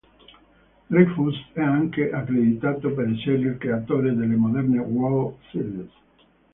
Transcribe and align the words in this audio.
Dreyfuss 0.89 1.37
è 1.53 1.61
anche 1.61 2.09
accreditato 2.11 2.89
per 2.91 3.07
essere 3.07 3.37
il 3.49 3.57
creatore 3.59 4.15
delle 4.15 4.33
moderne 4.35 4.79
World 4.79 5.35
Series. 5.51 5.91